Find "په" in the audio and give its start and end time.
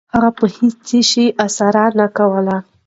0.37-0.45